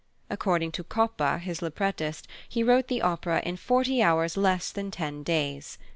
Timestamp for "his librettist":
1.39-2.27